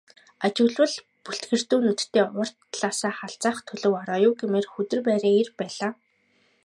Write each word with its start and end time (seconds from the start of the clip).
Ажиглавал 0.45 0.95
бүлтгэрдүү 1.23 1.79
нүдтэй 1.83 2.23
урд 2.39 2.55
талаасаа 2.71 3.13
халзайх 3.19 3.57
төлөв 3.67 3.93
ороо 4.01 4.19
юу 4.27 4.33
гэмээр, 4.39 4.67
хүдэр 4.69 4.99
байрын 5.05 5.33
эр 5.41 5.49
байлаа. 5.59 5.91